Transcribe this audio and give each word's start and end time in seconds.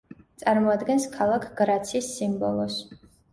წარმოადგენს 0.43 1.05
ქალაქ 1.17 1.45
გრაცის 1.61 2.09
სიმბოლოს. 2.17 2.81